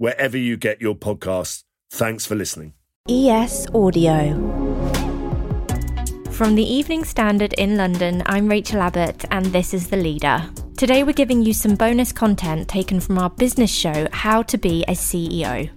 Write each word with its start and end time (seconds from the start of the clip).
wherever 0.00 0.36
you 0.36 0.56
get 0.56 0.80
your 0.80 0.94
podcasts. 0.94 1.62
Thanks 1.90 2.24
for 2.24 2.34
listening. 2.34 2.72
ES 3.08 3.66
Audio. 3.74 4.34
From 6.30 6.54
the 6.54 6.64
Evening 6.64 7.04
Standard 7.04 7.52
in 7.54 7.76
London, 7.76 8.22
I'm 8.24 8.48
Rachel 8.48 8.80
Abbott, 8.80 9.24
and 9.30 9.46
this 9.46 9.74
is 9.74 9.88
The 9.88 9.96
Leader. 9.98 10.42
Today, 10.76 11.04
we're 11.04 11.12
giving 11.12 11.42
you 11.42 11.52
some 11.52 11.74
bonus 11.74 12.12
content 12.12 12.66
taken 12.66 12.98
from 12.98 13.18
our 13.18 13.28
business 13.28 13.70
show, 13.70 14.08
How 14.12 14.42
to 14.44 14.56
Be 14.56 14.82
a 14.88 14.92
CEO 14.92 15.70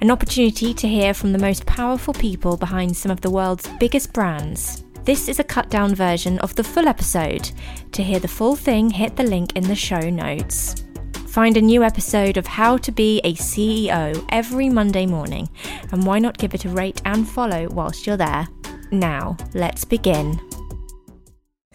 an 0.00 0.10
opportunity 0.10 0.74
to 0.74 0.88
hear 0.88 1.14
from 1.14 1.32
the 1.32 1.38
most 1.38 1.66
powerful 1.66 2.14
people 2.14 2.56
behind 2.56 2.96
some 2.96 3.10
of 3.10 3.20
the 3.20 3.30
world's 3.30 3.68
biggest 3.78 4.12
brands. 4.12 4.84
This 5.04 5.28
is 5.28 5.38
a 5.38 5.44
cut 5.44 5.70
down 5.70 5.94
version 5.94 6.38
of 6.40 6.54
the 6.54 6.64
full 6.64 6.88
episode. 6.88 7.50
To 7.92 8.02
hear 8.02 8.18
the 8.18 8.28
full 8.28 8.56
thing, 8.56 8.90
hit 8.90 9.16
the 9.16 9.24
link 9.24 9.56
in 9.56 9.64
the 9.64 9.74
show 9.74 10.10
notes. 10.10 10.84
Find 11.30 11.56
a 11.56 11.62
new 11.62 11.84
episode 11.84 12.36
of 12.36 12.48
How 12.48 12.76
to 12.78 12.90
Be 12.90 13.20
a 13.22 13.34
CEO 13.34 14.26
every 14.30 14.68
Monday 14.68 15.06
morning, 15.06 15.48
and 15.92 16.04
why 16.04 16.18
not 16.18 16.38
give 16.38 16.54
it 16.54 16.64
a 16.64 16.68
rate 16.68 17.00
and 17.04 17.26
follow 17.26 17.68
whilst 17.68 18.04
you're 18.04 18.16
there? 18.16 18.48
Now, 18.90 19.36
let's 19.54 19.84
begin. 19.84 20.40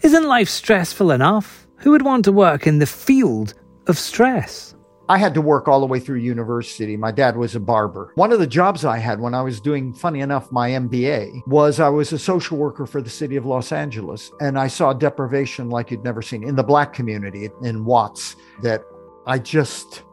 Isn't 0.02 0.28
life 0.28 0.50
stressful 0.50 1.10
enough? 1.10 1.66
Who 1.76 1.92
would 1.92 2.02
want 2.02 2.26
to 2.26 2.32
work 2.32 2.66
in 2.66 2.80
the 2.80 2.86
field 2.86 3.54
of 3.86 3.96
stress? 3.96 4.74
I 5.08 5.16
had 5.16 5.32
to 5.32 5.40
work 5.40 5.68
all 5.68 5.80
the 5.80 5.86
way 5.86 6.00
through 6.00 6.18
university. 6.18 6.94
My 6.98 7.10
dad 7.10 7.38
was 7.38 7.54
a 7.54 7.60
barber. 7.60 8.12
One 8.16 8.32
of 8.32 8.40
the 8.40 8.46
jobs 8.46 8.84
I 8.84 8.98
had 8.98 9.20
when 9.20 9.32
I 9.32 9.40
was 9.40 9.58
doing, 9.58 9.94
funny 9.94 10.20
enough, 10.20 10.52
my 10.52 10.68
MBA 10.70 11.46
was 11.46 11.80
I 11.80 11.88
was 11.88 12.12
a 12.12 12.18
social 12.18 12.58
worker 12.58 12.84
for 12.84 13.00
the 13.00 13.08
city 13.08 13.36
of 13.36 13.46
Los 13.46 13.72
Angeles. 13.72 14.32
And 14.40 14.58
I 14.58 14.66
saw 14.66 14.92
deprivation 14.92 15.70
like 15.70 15.90
you'd 15.90 16.04
never 16.04 16.20
seen 16.20 16.42
in 16.42 16.56
the 16.56 16.62
black 16.62 16.92
community 16.92 17.48
in 17.62 17.86
Watts 17.86 18.36
that 18.62 18.84
I 19.28 19.40
just 19.40 20.04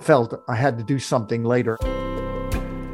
felt 0.00 0.42
I 0.48 0.54
had 0.54 0.78
to 0.78 0.84
do 0.84 0.98
something 0.98 1.44
later. 1.44 1.76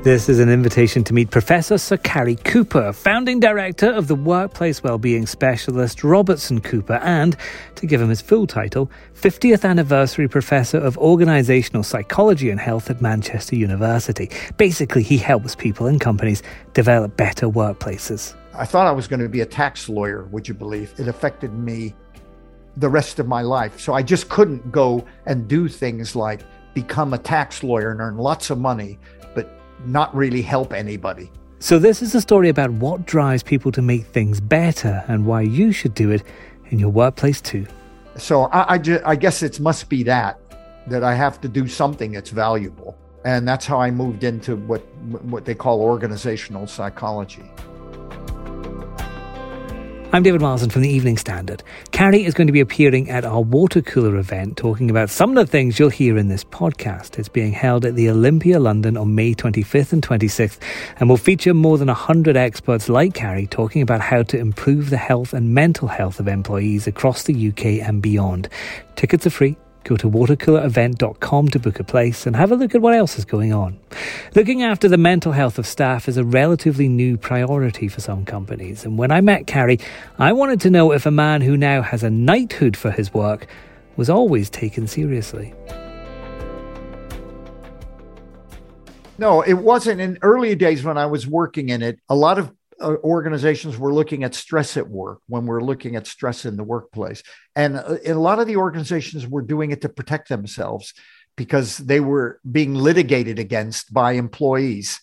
This 0.02 0.28
is 0.28 0.40
an 0.40 0.48
invitation 0.48 1.04
to 1.04 1.14
meet 1.14 1.30
Professor 1.30 1.78
Sir 1.78 1.96
Cary 1.98 2.34
Cooper, 2.34 2.92
founding 2.92 3.38
director 3.38 3.92
of 3.92 4.08
the 4.08 4.16
workplace 4.16 4.82
wellbeing 4.82 5.26
specialist 5.26 6.02
Robertson 6.02 6.60
Cooper, 6.60 6.94
and, 7.04 7.36
to 7.76 7.86
give 7.86 8.00
him 8.00 8.08
his 8.08 8.20
full 8.20 8.48
title, 8.48 8.90
50th 9.14 9.68
anniversary 9.68 10.26
professor 10.26 10.78
of 10.78 10.98
organizational 10.98 11.84
psychology 11.84 12.50
and 12.50 12.58
health 12.58 12.90
at 12.90 13.00
Manchester 13.00 13.54
University. 13.54 14.28
Basically, 14.56 15.04
he 15.04 15.18
helps 15.18 15.54
people 15.54 15.86
and 15.86 16.00
companies 16.00 16.42
develop 16.72 17.16
better 17.16 17.46
workplaces. 17.46 18.34
I 18.54 18.64
thought 18.64 18.88
I 18.88 18.92
was 18.92 19.06
going 19.06 19.20
to 19.20 19.28
be 19.28 19.42
a 19.42 19.46
tax 19.46 19.88
lawyer, 19.88 20.24
would 20.32 20.48
you 20.48 20.54
believe? 20.54 20.92
It 20.98 21.06
affected 21.06 21.52
me 21.52 21.94
the 22.80 22.88
rest 22.88 23.18
of 23.18 23.28
my 23.28 23.42
life. 23.42 23.78
So 23.78 23.92
I 23.94 24.02
just 24.02 24.28
couldn't 24.28 24.72
go 24.72 25.04
and 25.26 25.46
do 25.46 25.68
things 25.68 26.16
like 26.16 26.40
become 26.74 27.12
a 27.12 27.18
tax 27.18 27.62
lawyer 27.62 27.90
and 27.92 28.00
earn 28.00 28.16
lots 28.16 28.50
of 28.50 28.58
money 28.58 28.98
but 29.34 29.48
not 29.84 30.14
really 30.14 30.42
help 30.42 30.72
anybody. 30.72 31.30
So, 31.62 31.78
this 31.78 32.00
is 32.00 32.14
a 32.14 32.22
story 32.22 32.48
about 32.48 32.70
what 32.70 33.04
drives 33.04 33.42
people 33.42 33.70
to 33.72 33.82
make 33.82 34.06
things 34.06 34.40
better 34.40 35.04
and 35.08 35.26
why 35.26 35.42
you 35.42 35.72
should 35.72 35.92
do 35.92 36.10
it 36.10 36.22
in 36.70 36.78
your 36.78 36.88
workplace 36.88 37.42
too. 37.42 37.66
So, 38.16 38.44
I, 38.44 38.74
I, 38.74 38.78
ju- 38.78 39.02
I 39.04 39.14
guess 39.14 39.42
it 39.42 39.60
must 39.60 39.90
be 39.90 40.02
that, 40.04 40.40
that 40.86 41.04
I 41.04 41.14
have 41.14 41.38
to 41.42 41.48
do 41.48 41.68
something 41.68 42.12
that's 42.12 42.30
valuable. 42.30 42.96
And 43.26 43.46
that's 43.46 43.66
how 43.66 43.78
I 43.78 43.90
moved 43.90 44.24
into 44.24 44.56
what, 44.56 44.80
what 45.22 45.44
they 45.44 45.54
call 45.54 45.82
organizational 45.82 46.66
psychology. 46.66 47.44
I'm 50.12 50.24
David 50.24 50.40
Marsden 50.40 50.70
from 50.70 50.82
the 50.82 50.88
Evening 50.88 51.16
Standard. 51.16 51.62
Cary 51.92 52.24
is 52.24 52.34
going 52.34 52.48
to 52.48 52.52
be 52.52 52.58
appearing 52.58 53.08
at 53.08 53.24
our 53.24 53.42
water 53.42 53.80
cooler 53.80 54.16
event 54.16 54.56
talking 54.56 54.90
about 54.90 55.08
some 55.08 55.30
of 55.30 55.36
the 55.36 55.48
things 55.48 55.78
you'll 55.78 55.88
hear 55.88 56.18
in 56.18 56.26
this 56.26 56.42
podcast. 56.42 57.16
It's 57.16 57.28
being 57.28 57.52
held 57.52 57.84
at 57.84 57.94
the 57.94 58.10
Olympia 58.10 58.58
London 58.58 58.96
on 58.96 59.14
May 59.14 59.34
25th 59.34 59.92
and 59.92 60.02
26th 60.02 60.58
and 60.98 61.08
will 61.08 61.16
feature 61.16 61.54
more 61.54 61.78
than 61.78 61.86
100 61.86 62.36
experts 62.36 62.88
like 62.88 63.14
Cary 63.14 63.46
talking 63.46 63.82
about 63.82 64.00
how 64.00 64.24
to 64.24 64.36
improve 64.36 64.90
the 64.90 64.96
health 64.96 65.32
and 65.32 65.54
mental 65.54 65.86
health 65.86 66.18
of 66.18 66.26
employees 66.26 66.88
across 66.88 67.22
the 67.22 67.48
UK 67.48 67.64
and 67.86 68.02
beyond. 68.02 68.48
Tickets 68.96 69.28
are 69.28 69.30
free 69.30 69.56
Go 69.84 69.96
to 69.96 70.08
watercoolerevent.com 70.08 71.48
to 71.48 71.58
book 71.58 71.80
a 71.80 71.84
place 71.84 72.26
and 72.26 72.36
have 72.36 72.52
a 72.52 72.54
look 72.54 72.74
at 72.74 72.82
what 72.82 72.94
else 72.94 73.18
is 73.18 73.24
going 73.24 73.52
on. 73.52 73.78
Looking 74.34 74.62
after 74.62 74.88
the 74.88 74.98
mental 74.98 75.32
health 75.32 75.58
of 75.58 75.66
staff 75.66 76.08
is 76.08 76.16
a 76.16 76.24
relatively 76.24 76.88
new 76.88 77.16
priority 77.16 77.88
for 77.88 78.00
some 78.00 78.24
companies, 78.24 78.84
and 78.84 78.98
when 78.98 79.10
I 79.10 79.20
met 79.20 79.46
Cary, 79.46 79.80
I 80.18 80.32
wanted 80.32 80.60
to 80.62 80.70
know 80.70 80.92
if 80.92 81.06
a 81.06 81.10
man 81.10 81.40
who 81.40 81.56
now 81.56 81.82
has 81.82 82.02
a 82.02 82.10
knighthood 82.10 82.76
for 82.76 82.90
his 82.90 83.12
work 83.14 83.46
was 83.96 84.10
always 84.10 84.50
taken 84.50 84.86
seriously. 84.86 85.54
No, 89.18 89.42
it 89.42 89.52
wasn't. 89.52 90.00
In 90.00 90.18
early 90.22 90.54
days 90.54 90.82
when 90.82 90.96
I 90.96 91.04
was 91.04 91.26
working 91.26 91.68
in 91.68 91.82
it, 91.82 91.98
a 92.08 92.14
lot 92.14 92.38
of 92.38 92.50
organizations 92.80 93.78
were 93.78 93.92
looking 93.92 94.24
at 94.24 94.34
stress 94.34 94.76
at 94.76 94.88
work 94.88 95.20
when 95.28 95.46
we're 95.46 95.60
looking 95.60 95.96
at 95.96 96.06
stress 96.06 96.44
in 96.44 96.56
the 96.56 96.64
workplace. 96.64 97.22
And, 97.54 97.76
uh, 97.76 97.96
a 98.04 98.14
lot 98.14 98.38
of 98.38 98.46
the 98.46 98.56
organizations 98.56 99.26
were 99.26 99.42
doing 99.42 99.70
it 99.70 99.82
to 99.82 99.88
protect 99.88 100.28
themselves 100.28 100.94
because 101.36 101.78
they 101.78 102.00
were 102.00 102.40
being 102.50 102.74
litigated 102.74 103.38
against 103.38 103.92
by 103.92 104.12
employees 104.12 105.00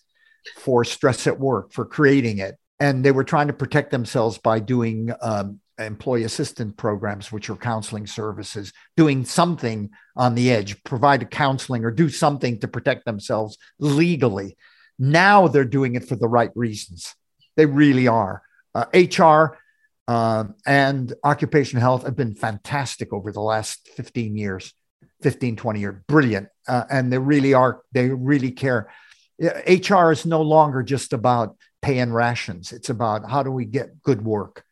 for 0.58 0.84
stress 0.84 1.28
at 1.28 1.40
work, 1.40 1.72
for 1.72 1.86
creating 1.86 2.40
it. 2.40 2.58
And 2.80 3.04
they 3.04 3.12
were 3.12 3.24
trying 3.24 3.48
to 3.48 3.54
protect 3.54 3.92
themselves 3.92 4.38
by 4.38 4.59
doing 4.59 5.12
um, 5.22 5.59
employee 5.80 6.24
assistance 6.24 6.74
programs, 6.78 7.32
which 7.32 7.50
are 7.50 7.56
counseling 7.56 8.08
services, 8.08 8.74
doing 8.96 9.26
something 9.26 9.90
on 10.16 10.36
the 10.36 10.52
edge, 10.52 10.84
provide 10.84 11.30
counseling 11.32 11.86
or 11.86 11.92
do 11.92 12.09
something 12.09 12.59
to 12.59 12.68
protect 12.68 13.06
themselves 13.06 13.58
legally. 13.80 14.58
Now 15.00 15.48
they're 15.48 15.66
doing 15.66 15.96
it 15.96 16.08
for 16.08 16.16
the 16.16 16.28
right 16.28 16.52
reasons. 16.56 17.16
They 17.57 17.66
really 17.66 18.07
are. 18.07 18.41
Uh, 18.73 18.85
HR 18.94 19.57
uh, 20.07 20.45
and 20.66 21.13
occupational 21.23 21.81
health 21.81 22.03
have 22.03 22.16
been 22.16 22.35
fantastic 22.35 23.12
over 23.12 23.31
the 23.31 23.41
last 23.41 23.90
15 23.90 24.38
years, 24.38 24.73
15, 25.22 25.57
20 25.57 25.79
years. 25.79 25.96
Brilliant. 26.07 26.47
Uh, 26.67 26.85
and 26.90 27.12
they 27.12 27.17
really 27.17 27.53
are, 27.53 27.81
they 27.91 28.09
really 28.09 28.52
care. 28.52 28.90
HR 29.40 30.11
is 30.11 30.26
no 30.26 30.41
longer 30.41 30.82
just 30.84 31.11
about 31.11 31.58
paying 31.82 32.11
rations, 32.11 32.72
it's 32.72 32.90
about 32.90 33.29
how 33.29 33.43
do 33.43 33.52
we 33.52 33.66
get 33.66 34.02
good 34.02 34.23
work, 34.23 34.64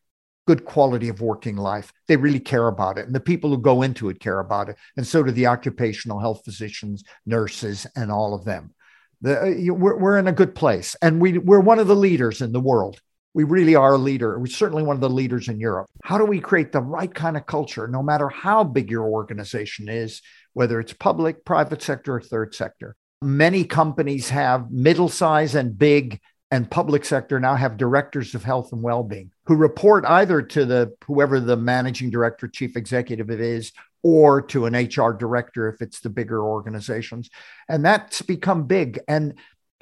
good 0.48 0.66
quality 0.66 1.10
of 1.10 1.22
working 1.22 1.56
life. 1.56 1.92
They 2.08 2.18
really 2.18 2.40
care 2.40 2.68
about 2.68 2.98
it. 2.98 3.06
And 3.06 3.14
the 3.14 3.20
people 3.20 3.50
who 3.50 3.58
go 3.60 3.84
into 3.84 4.10
it 4.10 4.20
care 4.20 4.40
about 4.40 4.70
it. 4.70 4.78
And 4.98 5.06
so 5.06 5.22
do 5.24 5.32
the 5.32 5.48
occupational 5.48 6.20
health 6.20 6.42
physicians, 6.44 7.04
nurses, 7.26 7.86
and 7.96 8.12
all 8.12 8.34
of 8.34 8.44
them. 8.44 8.74
The, 9.22 9.42
uh, 9.42 9.74
we're, 9.74 9.98
we're 9.98 10.18
in 10.18 10.28
a 10.28 10.34
good 10.34 10.56
place, 10.56 10.96
and 11.02 11.20
we, 11.20 11.38
we're 11.38 11.60
one 11.60 11.80
of 11.80 11.88
the 11.88 11.96
leaders 11.96 12.42
in 12.42 12.52
the 12.52 12.60
world. 12.60 13.00
We 13.34 13.44
really 13.44 13.76
are 13.76 13.96
a 13.96 13.98
leader. 13.98 14.40
We're 14.40 14.46
certainly 14.48 14.84
one 14.84 14.96
of 14.96 15.02
the 15.02 15.10
leaders 15.10 15.50
in 15.50 15.60
Europe. 15.60 15.88
How 16.04 16.18
do 16.18 16.26
we 16.26 16.40
create 16.40 16.72
the 16.72 16.82
right 16.82 17.14
kind 17.14 17.36
of 17.36 17.46
culture, 17.46 17.88
no 17.88 18.02
matter 18.02 18.30
how 18.30 18.64
big 18.64 18.90
your 18.90 19.04
organization 19.04 19.90
is, 19.90 20.22
whether 20.54 20.80
it's 20.80 20.94
public, 20.94 21.44
private 21.44 21.82
sector, 21.82 22.16
or 22.16 22.22
third 22.22 22.56
sector? 22.56 22.96
Many 23.22 23.66
companies 23.66 24.30
have 24.30 24.72
middle 24.72 25.10
size 25.10 25.56
and 25.56 25.78
big 25.78 26.22
and 26.52 26.70
public 26.70 27.04
sector 27.04 27.40
now 27.40 27.56
have 27.56 27.76
directors 27.76 28.36
of 28.36 28.44
health 28.44 28.72
and 28.72 28.82
well-being 28.82 29.32
who 29.46 29.56
report 29.56 30.06
either 30.06 30.42
to 30.42 30.66
the 30.66 30.94
whoever 31.06 31.40
the 31.40 31.58
managing 31.58 32.10
director 32.10 32.48
chief 32.48 32.78
executive 32.78 33.30
is 33.32 33.72
or 34.06 34.40
to 34.40 34.68
an 34.68 34.76
HR 34.76 35.14
director 35.14 35.68
if 35.68 35.82
it's 35.82 36.02
the 36.02 36.12
bigger 36.12 36.40
organizations. 36.44 37.28
And 37.68 37.84
that's 37.84 38.22
become 38.22 38.68
big. 38.68 39.00
And 39.08 39.34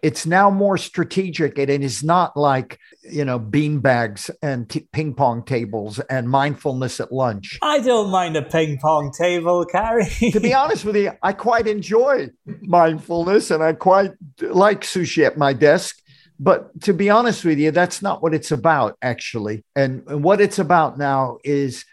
it's 0.01 0.25
now 0.25 0.49
more 0.49 0.77
strategic. 0.77 1.57
And 1.57 1.69
it 1.69 1.83
is 1.83 2.05
not 2.05 2.37
like 2.37 2.79
you 3.01 3.25
know 3.25 3.37
bean 3.37 3.79
bags 3.79 4.31
and 4.41 4.69
t- 4.69 4.87
ping 4.93 5.13
pong 5.13 5.43
tables 5.43 5.99
and 5.99 6.29
mindfulness 6.29 7.01
at 7.01 7.11
lunch. 7.11 7.59
I 7.61 7.79
don't 7.79 8.11
mind 8.11 8.37
a 8.37 8.41
ping 8.41 8.79
pong 8.81 9.11
table 9.11 9.65
Cary. 9.65 10.05
To 10.31 10.39
be 10.39 10.53
honest 10.53 10.85
with 10.85 10.95
you 10.95 11.11
i 11.21 11.33
quite 11.33 11.67
enjoy 11.67 12.29
mindfulness 12.61 13.51
and 13.51 13.61
i 13.61 13.73
quite 13.73 14.11
like 14.41 14.81
sushi 14.81 15.25
at 15.25 15.37
my 15.37 15.51
desk. 15.51 15.97
But 16.39 16.81
to 16.83 16.93
be 16.93 17.09
honest 17.09 17.43
with 17.43 17.59
you 17.59 17.71
that's 17.71 18.01
not 18.01 18.23
what 18.23 18.33
it's 18.33 18.51
about 18.51 18.97
actually. 19.01 19.65
And, 19.75 20.03
and 20.07 20.23
what 20.23 20.39
it's 20.39 20.59
about 20.59 20.97
now 20.97 21.39
is 21.43 21.83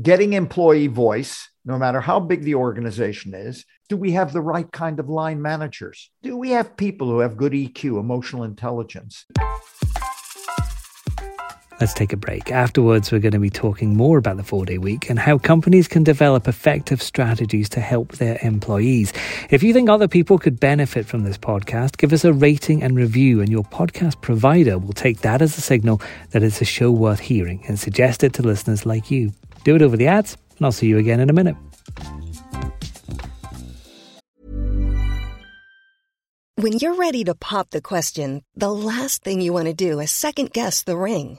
getting 0.00 0.32
employee 0.32 0.86
voice 0.86 1.48
no 1.64 1.78
matter 1.78 2.00
how 2.00 2.18
big 2.20 2.42
the 2.42 2.54
organization 2.54 3.34
is 3.34 3.64
do 3.90 3.96
we 3.96 4.12
have 4.12 4.32
the 4.32 4.40
right 4.40 4.70
kind 4.70 5.00
of 5.00 5.08
line 5.08 5.42
managers? 5.42 6.10
Do 6.22 6.36
we 6.36 6.50
have 6.50 6.76
people 6.76 7.08
who 7.08 7.18
have 7.18 7.36
good 7.36 7.52
EQ, 7.52 7.98
emotional 7.98 8.44
intelligence? 8.44 9.26
Let's 11.80 11.94
take 11.94 12.12
a 12.12 12.16
break. 12.18 12.52
Afterwards, 12.52 13.10
we're 13.10 13.20
going 13.20 13.32
to 13.32 13.38
be 13.38 13.48
talking 13.48 13.96
more 13.96 14.18
about 14.18 14.36
the 14.36 14.42
four 14.42 14.66
day 14.66 14.76
week 14.76 15.08
and 15.08 15.18
how 15.18 15.38
companies 15.38 15.88
can 15.88 16.04
develop 16.04 16.46
effective 16.46 17.00
strategies 17.00 17.70
to 17.70 17.80
help 17.80 18.12
their 18.18 18.38
employees. 18.42 19.14
If 19.48 19.62
you 19.62 19.72
think 19.72 19.88
other 19.88 20.06
people 20.06 20.38
could 20.38 20.60
benefit 20.60 21.06
from 21.06 21.24
this 21.24 21.38
podcast, 21.38 21.96
give 21.96 22.12
us 22.12 22.22
a 22.22 22.34
rating 22.34 22.82
and 22.82 22.94
review, 22.94 23.40
and 23.40 23.48
your 23.48 23.62
podcast 23.64 24.20
provider 24.20 24.78
will 24.78 24.92
take 24.92 25.20
that 25.20 25.40
as 25.40 25.56
a 25.56 25.62
signal 25.62 26.02
that 26.32 26.42
it's 26.42 26.60
a 26.60 26.66
show 26.66 26.90
worth 26.90 27.20
hearing 27.20 27.64
and 27.66 27.78
suggest 27.78 28.22
it 28.22 28.34
to 28.34 28.42
listeners 28.42 28.84
like 28.84 29.10
you. 29.10 29.32
Do 29.64 29.74
it 29.74 29.80
over 29.80 29.96
the 29.96 30.06
ads, 30.06 30.36
and 30.58 30.66
I'll 30.66 30.72
see 30.72 30.86
you 30.86 30.98
again 30.98 31.18
in 31.18 31.30
a 31.30 31.32
minute. 31.32 31.56
When 36.56 36.74
you're 36.74 36.96
ready 36.96 37.24
to 37.24 37.34
pop 37.34 37.70
the 37.70 37.80
question, 37.80 38.44
the 38.54 38.70
last 38.70 39.24
thing 39.24 39.40
you 39.40 39.54
want 39.54 39.68
to 39.68 39.72
do 39.72 39.98
is 39.98 40.10
second 40.10 40.52
guess 40.52 40.82
the 40.82 40.94
ring. 40.94 41.38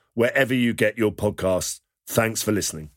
wherever 0.21 0.53
you 0.53 0.71
get 0.71 0.99
your 0.99 1.11
podcasts. 1.11 1.79
Thanks 2.05 2.43
for 2.43 2.51
listening. 2.51 2.91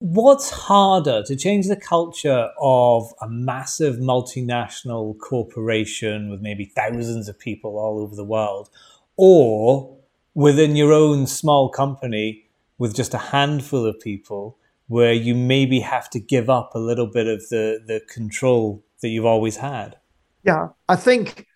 What's 0.00 0.50
harder 0.50 1.22
to 1.22 1.34
change 1.34 1.66
the 1.66 1.76
culture 1.76 2.50
of 2.60 3.10
a 3.22 3.28
massive 3.28 3.96
multinational 3.96 5.18
corporation 5.18 6.28
with 6.30 6.42
maybe 6.42 6.66
thousands 6.66 7.30
of 7.30 7.38
people 7.38 7.78
all 7.78 7.98
over 8.02 8.14
the 8.14 8.30
world, 8.36 8.68
or 9.16 9.96
within 10.34 10.76
your 10.76 10.92
own 10.92 11.26
small 11.26 11.70
company 11.70 12.44
with 12.76 12.94
just 12.94 13.14
a 13.14 13.18
handful 13.18 13.86
of 13.86 13.98
people 14.00 14.58
where 14.88 15.14
you 15.14 15.34
maybe 15.34 15.80
have 15.80 16.10
to 16.10 16.20
give 16.20 16.50
up 16.50 16.72
a 16.74 16.78
little 16.78 17.06
bit 17.06 17.26
of 17.26 17.48
the, 17.48 17.80
the 17.86 18.02
control 18.12 18.84
that 19.00 19.08
you've 19.08 19.24
always 19.24 19.56
had? 19.56 19.96
Yeah, 20.44 20.68
I 20.86 20.96
think, 20.96 21.46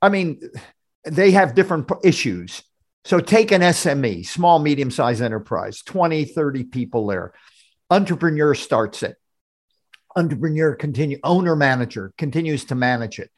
I 0.00 0.08
mean, 0.08 0.40
they 1.04 1.30
have 1.32 1.54
different 1.54 1.90
issues. 2.02 2.62
So 3.04 3.20
take 3.20 3.50
an 3.50 3.62
SME, 3.62 4.26
small, 4.26 4.58
medium 4.58 4.90
sized 4.90 5.22
enterprise, 5.22 5.82
20, 5.82 6.24
30 6.26 6.64
people 6.64 7.06
there. 7.06 7.32
Entrepreneur 7.88 8.54
starts 8.54 9.02
it. 9.02 9.16
Entrepreneur 10.16 10.74
continue, 10.74 11.18
owner 11.22 11.56
manager 11.56 12.12
continues 12.18 12.64
to 12.66 12.74
manage 12.74 13.18
it. 13.18 13.30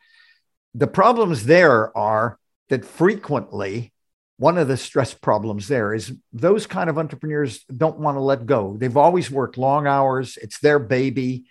The 0.75 0.87
problems 0.87 1.45
there 1.45 1.97
are 1.97 2.39
that 2.71 2.85
frequently 2.85 3.93
one 4.39 4.59
of 4.59 4.67
the 4.67 4.77
stress 4.77 5.15
problems 5.15 5.69
there 5.69 5.95
is 5.95 6.13
those 6.33 6.67
kind 6.67 6.91
of 6.91 6.99
entrepreneurs 6.99 7.63
don't 7.65 7.99
want 7.99 8.17
to 8.17 8.21
let 8.21 8.47
go. 8.47 8.77
They've 8.77 8.97
always 8.97 9.31
worked 9.31 9.57
long 9.59 9.87
hours, 9.87 10.37
it's 10.37 10.59
their 10.59 10.79
baby. 10.79 11.45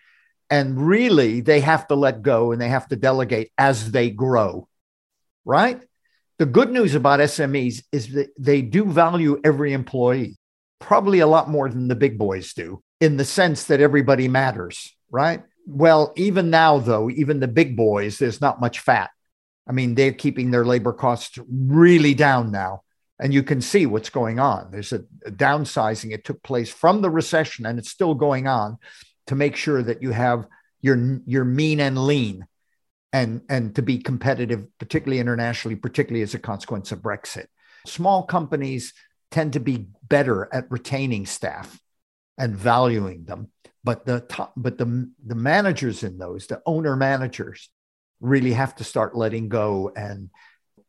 And 0.49 0.85
really, 0.85 1.39
they 1.39 1.61
have 1.61 1.87
to 1.87 1.95
let 1.95 2.21
go 2.21 2.51
and 2.51 2.61
they 2.61 2.67
have 2.67 2.87
to 2.89 2.97
delegate 2.97 3.53
as 3.57 3.91
they 3.91 4.09
grow, 4.09 4.67
right? 5.45 5.81
The 6.41 6.47
good 6.47 6.71
news 6.71 6.95
about 6.95 7.19
SMEs 7.19 7.83
is 7.91 8.13
that 8.13 8.29
they 8.35 8.63
do 8.63 8.85
value 8.85 9.39
every 9.43 9.73
employee, 9.73 10.39
probably 10.79 11.19
a 11.19 11.27
lot 11.27 11.51
more 11.51 11.69
than 11.69 11.87
the 11.87 11.93
big 11.93 12.17
boys 12.17 12.53
do, 12.53 12.81
in 12.99 13.17
the 13.17 13.25
sense 13.25 13.65
that 13.65 13.79
everybody 13.79 14.27
matters, 14.27 14.91
right? 15.11 15.43
Well, 15.67 16.13
even 16.15 16.49
now, 16.49 16.79
though, 16.79 17.11
even 17.11 17.41
the 17.41 17.47
big 17.47 17.77
boys, 17.77 18.17
there's 18.17 18.41
not 18.41 18.59
much 18.59 18.79
fat. 18.79 19.11
I 19.69 19.73
mean, 19.73 19.93
they're 19.93 20.13
keeping 20.13 20.49
their 20.49 20.65
labor 20.65 20.93
costs 20.93 21.37
really 21.47 22.15
down 22.15 22.49
now. 22.49 22.81
And 23.19 23.31
you 23.31 23.43
can 23.43 23.61
see 23.61 23.85
what's 23.85 24.09
going 24.09 24.39
on. 24.39 24.71
There's 24.71 24.93
a, 24.93 25.03
a 25.23 25.29
downsizing. 25.29 26.11
It 26.11 26.25
took 26.25 26.41
place 26.41 26.71
from 26.71 27.03
the 27.03 27.11
recession 27.11 27.67
and 27.67 27.77
it's 27.77 27.91
still 27.91 28.15
going 28.15 28.47
on 28.47 28.79
to 29.27 29.35
make 29.35 29.55
sure 29.55 29.83
that 29.83 30.01
you 30.01 30.09
have 30.09 30.47
your, 30.81 31.19
your 31.27 31.45
mean 31.45 31.79
and 31.79 31.99
lean 31.99 32.47
and 33.13 33.41
and 33.49 33.75
to 33.75 33.81
be 33.81 33.97
competitive, 33.97 34.65
particularly 34.79 35.19
internationally, 35.19 35.75
particularly 35.75 36.23
as 36.23 36.33
a 36.33 36.39
consequence 36.39 36.91
of 36.91 36.99
Brexit. 36.99 37.47
Small 37.85 38.23
companies 38.23 38.93
tend 39.31 39.53
to 39.53 39.59
be 39.59 39.87
better 40.07 40.49
at 40.53 40.69
retaining 40.69 41.25
staff 41.25 41.79
and 42.37 42.55
valuing 42.55 43.25
them, 43.25 43.49
but 43.83 44.05
the 44.05 44.21
top, 44.21 44.53
but 44.55 44.77
the 44.77 45.09
the 45.25 45.35
managers 45.35 46.03
in 46.03 46.17
those, 46.17 46.47
the 46.47 46.61
owner 46.65 46.95
managers, 46.95 47.69
really 48.19 48.53
have 48.53 48.75
to 48.75 48.83
start 48.83 49.15
letting 49.15 49.49
go 49.49 49.91
and 49.95 50.29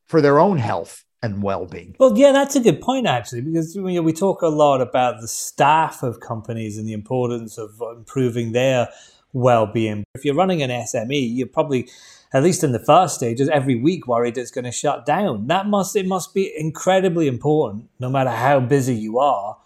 for 0.07 0.21
their 0.21 0.39
own 0.39 0.59
health 0.59 1.05
and 1.23 1.43
well-being. 1.43 1.95
Well, 1.99 2.19
yeah, 2.19 2.33
that's 2.33 2.57
a 2.57 2.61
good 2.61 2.81
point 2.81 3.07
actually, 3.07 3.43
because 3.43 3.75
you 3.75 3.83
know, 3.83 4.03
we 4.03 4.13
talk 4.13 4.43
a 4.43 4.49
lot 4.49 4.81
about 4.81 5.21
the 5.21 5.29
staff 5.29 6.03
of 6.03 6.21
companies 6.21 6.79
and 6.79 6.87
the 6.87 6.93
importance 6.93 7.59
of 7.59 7.71
improving 7.97 8.53
their 8.53 8.89
well-being. 9.33 10.05
If 10.15 10.25
you're 10.25 10.35
running 10.35 10.63
an 10.63 10.71
SME, 10.71 11.37
you're 11.37 11.47
probably 11.47 11.89
at 12.35 12.43
least 12.43 12.65
in 12.65 12.73
the 12.73 12.79
first 12.79 13.17
stages, 13.17 13.49
every 13.49 13.75
week 13.75 14.07
worried 14.07 14.39
it's 14.39 14.51
going 14.51 14.65
to 14.65 14.73
shut 14.73 15.05
down. 15.05 15.49
That 15.49 15.67
must 15.67 15.95
it 15.97 16.07
must 16.07 16.35
be 16.35 16.53
incredibly 16.57 17.29
important, 17.29 17.89
no 18.01 18.09
matter 18.09 18.31
how 18.31 18.61
busy 18.61 18.95
you 18.95 19.19
are, 19.19 19.59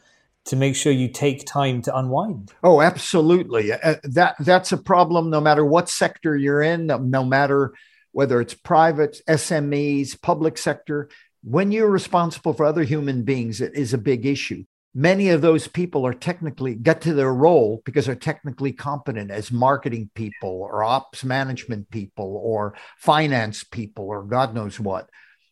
to 0.47 0.57
make 0.57 0.75
sure 0.75 0.93
you 0.93 1.09
take 1.09 1.47
time 1.47 1.81
to 1.83 1.97
unwind. 1.97 2.53
Oh, 2.63 2.81
absolutely. 2.81 3.73
Uh, 3.73 3.97
that 4.03 4.37
that's 4.41 4.73
a 4.73 4.77
problem 4.77 5.31
no 5.31 5.41
matter 5.41 5.65
what 5.65 5.89
sector 5.89 6.37
you're 6.37 6.63
in, 6.63 6.87
no 6.87 7.25
matter 7.25 7.73
whether 8.13 8.41
it's 8.41 8.55
private, 8.55 9.21
SMEs, 9.29 10.21
public 10.21 10.59
sector. 10.59 11.09
When 11.45 11.71
you're 11.71 11.91
responsible 11.91 12.55
for 12.55 12.67
other 12.67 12.83
human 12.83 13.23
beings, 13.23 13.61
it 13.61 13.77
is 13.77 13.95
a 13.95 13.99
big 13.99 14.27
issue 14.27 14.65
many 14.97 15.29
of 15.29 15.43
those 15.43 15.69
people 15.69 16.07
are 16.07 16.15
technically 16.15 16.75
get 16.75 17.03
to 17.03 17.13
their 17.13 17.33
role 17.33 17.83
because 17.85 18.07
they're 18.07 18.15
technically 18.15 18.73
competent 18.73 19.31
as 19.31 19.53
marketing 19.53 20.09
people 20.15 20.63
or 20.63 20.83
ops 20.83 21.23
management 21.23 21.91
people 21.91 22.41
or 22.43 22.75
finance 22.97 23.63
people 23.63 24.07
or 24.07 24.23
God 24.23 24.55
knows 24.55 24.81
what, 24.81 25.11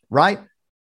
right? 0.09 0.39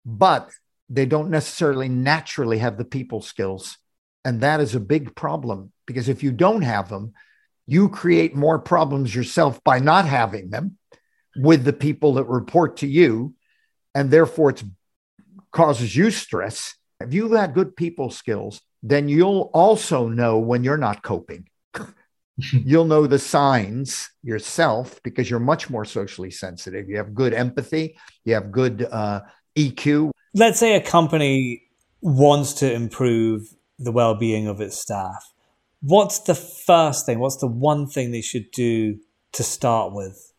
But 0.06 0.50
they 0.90 1.06
don't 1.06 1.30
necessarily 1.30 1.90
naturally 1.90 2.60
have 2.60 2.78
the 2.78 2.86
people 2.86 3.22
skills. 3.22 3.78
And 4.24 4.40
that 4.40 4.62
is 4.62 4.76
a 4.76 4.80
big 4.80 5.14
problem 5.14 5.74
because 5.86 6.08
if 6.08 6.24
you 6.24 6.32
don't 6.32 6.62
have 6.62 6.88
them, 6.88 7.12
you 7.66 7.90
create 7.90 8.34
more 8.34 8.60
problems 8.60 9.14
yourself 9.14 9.62
by 9.66 9.80
not 9.80 10.06
having 10.06 10.52
them 10.52 10.78
with 11.36 11.66
the 11.66 11.74
people 11.74 12.14
that 12.14 12.24
report 12.24 12.78
to 12.78 12.88
you. 12.88 13.36
And 13.94 14.10
therefore, 14.10 14.52
it 14.52 14.64
causes 15.52 15.94
you 15.94 16.12
stress 16.12 16.78
if 17.00 17.14
you 17.14 17.32
have 17.32 17.32
got 17.32 17.54
good 17.54 17.76
people 17.76 18.10
skills, 18.10 18.62
then 18.84 19.10
you'll 19.10 19.50
also 19.54 20.08
know 20.08 20.38
when 20.38 20.64
you're 20.64 20.78
not 20.78 21.04
coping. 21.04 21.48
You'll 22.38 22.86
know 22.86 23.08
the 23.08 23.18
signs 23.18 24.12
yourself 24.22 25.02
because 25.04 25.28
you're 25.28 25.40
much 25.40 25.72
more 25.72 25.86
socially 25.86 26.30
sensitive. 26.30 26.88
You 26.88 26.98
have 26.98 27.16
good 27.16 27.34
empathy, 27.34 27.98
you 28.26 28.36
have 28.36 28.52
good 28.52 28.88
uh, 28.92 29.22
EQ. 29.58 30.12
Let's 30.36 30.60
say 30.60 30.76
a 30.76 30.82
company 30.82 31.64
wants 32.02 32.54
to 32.54 32.72
improve 32.72 33.48
the 33.80 33.92
well 33.92 34.14
being 34.14 34.48
of 34.48 34.62
its 34.62 34.80
staff. 34.80 35.34
What's 35.82 36.20
the 36.20 36.36
first 36.36 37.08
thing? 37.08 37.20
What's 37.20 37.38
the 37.38 37.48
one 37.48 37.88
thing 37.88 38.12
they 38.12 38.22
should 38.22 38.52
do 38.52 39.00
to 39.34 39.44
start 39.44 39.94
with? 39.94 40.32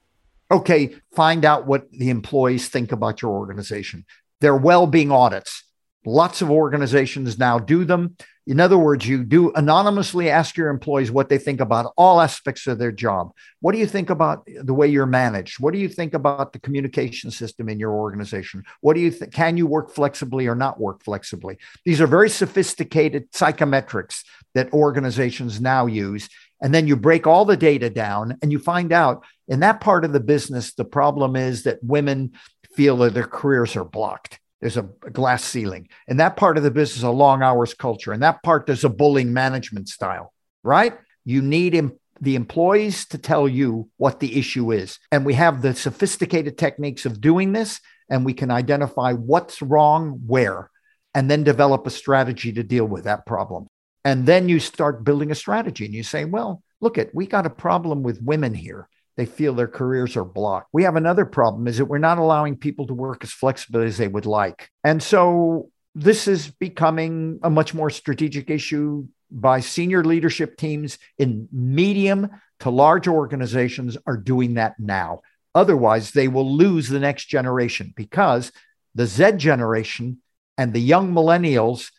Okay, 0.50 0.94
find 1.14 1.44
out 1.44 1.66
what 1.66 1.90
the 1.90 2.10
employees 2.10 2.68
think 2.68 2.92
about 2.92 3.22
your 3.22 3.32
organization. 3.32 4.04
Their 4.40 4.56
well 4.56 4.86
being 4.86 5.10
audits. 5.10 5.64
Lots 6.08 6.40
of 6.40 6.50
organizations 6.50 7.38
now 7.38 7.58
do 7.58 7.84
them. 7.84 8.16
In 8.46 8.60
other 8.60 8.78
words, 8.78 9.06
you 9.06 9.24
do 9.24 9.52
anonymously 9.52 10.30
ask 10.30 10.56
your 10.56 10.70
employees 10.70 11.10
what 11.10 11.28
they 11.28 11.36
think 11.36 11.60
about 11.60 11.92
all 11.98 12.22
aspects 12.22 12.66
of 12.66 12.78
their 12.78 12.92
job. 12.92 13.32
What 13.60 13.72
do 13.72 13.78
you 13.78 13.86
think 13.86 14.08
about 14.08 14.48
the 14.62 14.72
way 14.72 14.88
you're 14.88 15.04
managed? 15.04 15.60
What 15.60 15.74
do 15.74 15.78
you 15.78 15.86
think 15.86 16.14
about 16.14 16.54
the 16.54 16.60
communication 16.60 17.30
system 17.30 17.68
in 17.68 17.78
your 17.78 17.92
organization? 17.92 18.64
What 18.80 18.94
do 18.94 19.00
you 19.00 19.10
think? 19.10 19.34
Can 19.34 19.58
you 19.58 19.66
work 19.66 19.90
flexibly 19.90 20.46
or 20.46 20.54
not 20.54 20.80
work 20.80 21.04
flexibly? 21.04 21.58
These 21.84 22.00
are 22.00 22.06
very 22.06 22.30
sophisticated 22.30 23.30
psychometrics 23.32 24.24
that 24.54 24.72
organizations 24.72 25.60
now 25.60 25.84
use. 25.84 26.30
And 26.62 26.72
then 26.72 26.86
you 26.88 26.96
break 26.96 27.26
all 27.26 27.44
the 27.44 27.54
data 27.54 27.90
down 27.90 28.38
and 28.40 28.50
you 28.50 28.58
find 28.58 28.94
out 28.94 29.26
in 29.46 29.60
that 29.60 29.82
part 29.82 30.06
of 30.06 30.14
the 30.14 30.20
business, 30.20 30.72
the 30.72 30.86
problem 30.86 31.36
is 31.36 31.64
that 31.64 31.84
women 31.84 32.32
feel 32.74 32.96
that 32.96 33.12
their 33.12 33.26
careers 33.26 33.76
are 33.76 33.84
blocked 33.84 34.40
there's 34.60 34.76
a, 34.76 34.82
glass 34.82 35.44
ceiling. 35.44 35.88
And 36.06 36.20
that 36.20 36.36
part 36.36 36.56
of 36.56 36.62
the 36.62 36.70
business, 36.70 37.02
a 37.02 37.10
long 37.10 37.42
hours 37.42 37.74
culture. 37.74 38.12
And 38.12 38.22
that 38.22 38.42
part, 38.42 38.66
there's 38.66 38.84
a 38.84 38.88
bullying 38.88 39.32
management 39.32 39.88
style, 39.88 40.32
right? 40.62 40.94
You 41.24 41.42
need 41.42 41.90
the 42.20 42.34
employees 42.34 43.06
to 43.06 43.18
tell 43.18 43.48
you 43.48 43.88
what 43.96 44.20
the 44.20 44.38
issue 44.38 44.72
is. 44.72 44.98
And 45.12 45.24
we 45.24 45.34
have 45.34 45.62
the 45.62 45.74
sophisticated 45.74 46.58
techniques 46.58 47.06
of 47.06 47.20
doing 47.20 47.52
this, 47.52 47.80
and 48.10 48.24
we 48.24 48.34
can 48.34 48.50
identify 48.50 49.12
what's 49.12 49.62
wrong 49.62 50.20
where, 50.26 50.70
and 51.14 51.30
then 51.30 51.44
develop 51.44 51.86
a 51.86 51.90
strategy 51.90 52.52
to 52.52 52.62
deal 52.62 52.84
with 52.84 53.04
that 53.04 53.26
problem. 53.26 53.68
And 54.04 54.26
then 54.26 54.48
you 54.48 54.58
start 54.58 55.04
building 55.04 55.30
a 55.30 55.36
strategy 55.36 55.84
and 55.84 55.94
you 55.94 56.02
say, 56.02 56.24
well, 56.24 56.62
look 56.80 56.98
at, 56.98 57.14
we 57.14 57.26
got 57.26 57.46
a 57.46 57.50
problem 57.50 58.02
with 58.02 58.22
women 58.22 58.54
here 58.54 58.88
they 59.18 59.26
feel 59.26 59.52
their 59.52 59.66
careers 59.66 60.16
are 60.16 60.24
blocked. 60.24 60.68
We 60.72 60.84
have 60.84 60.94
another 60.94 61.26
problem 61.26 61.66
is 61.66 61.78
that 61.78 61.86
we're 61.86 61.98
not 61.98 62.18
allowing 62.18 62.56
people 62.56 62.86
to 62.86 62.94
work 62.94 63.24
as 63.24 63.32
flexibly 63.32 63.84
as 63.84 63.98
they 63.98 64.06
would 64.06 64.26
like. 64.26 64.70
And 64.84 65.02
so 65.02 65.70
this 65.96 66.28
is 66.28 66.52
becoming 66.52 67.40
a 67.42 67.50
much 67.50 67.74
more 67.74 67.90
strategic 67.90 68.48
issue 68.48 69.08
by 69.28 69.58
senior 69.58 70.04
leadership 70.04 70.56
teams 70.56 70.98
in 71.18 71.48
medium 71.50 72.30
to 72.60 72.70
large 72.70 73.08
organizations 73.08 73.98
are 74.06 74.16
doing 74.16 74.54
that 74.54 74.78
now. 74.78 75.22
Otherwise, 75.52 76.12
they 76.12 76.28
will 76.28 76.56
lose 76.56 76.88
the 76.88 77.00
next 77.00 77.24
generation 77.24 77.92
because 77.96 78.52
the 78.94 79.06
Z 79.06 79.32
generation 79.32 80.18
and 80.56 80.72
the 80.72 80.80
young 80.80 81.12
millennials 81.12 81.90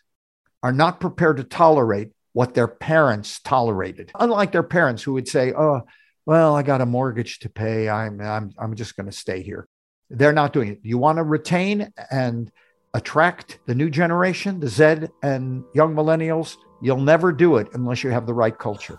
are 0.62 0.72
not 0.72 1.00
prepared 1.00 1.36
to 1.36 1.44
tolerate 1.44 2.12
what 2.32 2.54
their 2.54 2.68
parents 2.68 3.40
tolerated. 3.40 4.10
Unlike 4.18 4.52
their 4.52 4.62
parents 4.62 5.02
who 5.02 5.12
would 5.12 5.28
say, 5.28 5.52
Oh, 5.52 5.82
well, 6.26 6.54
I 6.54 6.62
got 6.62 6.80
a 6.80 6.86
mortgage 6.86 7.38
to 7.40 7.48
pay. 7.48 7.88
I'm 7.88 8.20
I'm 8.20 8.52
I'm 8.58 8.74
just 8.74 8.96
going 8.96 9.06
to 9.06 9.12
stay 9.12 9.42
here. 9.42 9.66
They're 10.10 10.32
not 10.32 10.52
doing 10.52 10.68
it. 10.68 10.78
You 10.82 10.98
want 10.98 11.18
to 11.18 11.22
retain 11.22 11.92
and 12.10 12.50
attract 12.94 13.60
the 13.66 13.74
new 13.74 13.90
generation, 13.90 14.60
the 14.60 14.68
Z 14.68 15.08
and 15.22 15.64
young 15.74 15.94
millennials. 15.94 16.56
You'll 16.82 17.00
never 17.00 17.32
do 17.32 17.56
it 17.56 17.68
unless 17.74 18.02
you 18.02 18.10
have 18.10 18.26
the 18.26 18.34
right 18.34 18.56
culture. 18.56 18.98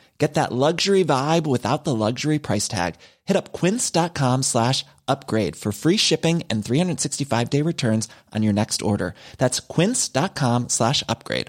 Get 0.21 0.35
that 0.35 0.51
luxury 0.51 1.03
vibe 1.03 1.47
without 1.47 1.83
the 1.83 1.95
luxury 1.95 2.37
price 2.37 2.67
tag. 2.67 2.93
Hit 3.25 3.35
up 3.35 3.53
quince.com 3.53 4.43
slash 4.43 4.85
upgrade 5.07 5.55
for 5.55 5.71
free 5.71 5.97
shipping 5.97 6.43
and 6.47 6.63
365 6.63 7.49
day 7.49 7.63
returns 7.63 8.07
on 8.31 8.43
your 8.43 8.53
next 8.53 8.83
order. 8.83 9.15
That's 9.39 9.59
quince.com 9.59 10.69
slash 10.69 11.03
upgrade. 11.09 11.47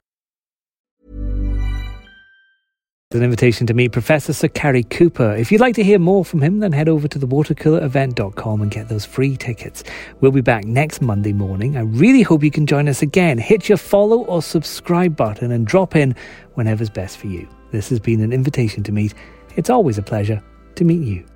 An 3.11 3.23
invitation 3.23 3.67
to 3.67 3.75
meet 3.75 3.93
Professor 3.93 4.33
Sir 4.33 4.49
Cary 4.49 4.85
Cooper. 4.85 5.37
If 5.37 5.53
you'd 5.53 5.61
like 5.61 5.75
to 5.75 5.85
hear 5.85 5.99
more 5.99 6.25
from 6.25 6.41
him, 6.41 6.61
then 6.61 6.73
head 6.73 6.89
over 6.89 7.07
to 7.09 7.19
thewatercoolerevent.com 7.19 8.63
and 8.63 8.71
get 8.71 8.89
those 8.89 9.05
free 9.05 9.37
tickets. 9.37 9.85
We'll 10.23 10.33
be 10.33 10.41
back 10.41 10.65
next 10.65 11.03
Monday 11.03 11.35
morning. 11.35 11.77
I 11.77 11.83
really 11.83 12.23
hope 12.23 12.43
you 12.43 12.51
can 12.51 12.67
join 12.67 12.89
us 12.89 13.03
again. 13.03 13.37
Hit 13.37 13.69
your 13.69 13.77
follow 13.77 14.25
or 14.25 14.41
subscribe 14.41 15.15
button 15.15 15.53
and 15.53 15.67
drop 15.67 15.95
in 15.95 16.17
whenever's 16.55 16.89
best 16.89 17.19
for 17.19 17.27
you. 17.27 17.47
This 17.73 17.89
has 17.89 17.99
been 17.99 18.21
an 18.21 18.33
invitation 18.33 18.83
to 18.85 18.93
meet. 18.93 19.15
It's 19.57 19.71
always 19.71 19.99
a 19.99 20.03
pleasure 20.03 20.43
to 20.77 20.85
meet 20.85 21.03
you. 21.03 21.27